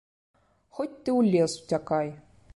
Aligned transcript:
Хоць 0.77 0.95
ты 1.03 1.09
ў 1.19 1.37
лес 1.37 1.51
уцякай. 1.61 2.13